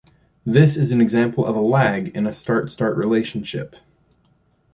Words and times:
This 0.47 0.77
is 0.77 0.91
an 0.91 0.99
example 0.99 1.45
of 1.45 1.55
a 1.55 1.61
"lag" 1.61 2.17
in 2.17 2.25
a 2.25 2.33
Start-Start 2.33 2.97
relationship. 2.97 3.75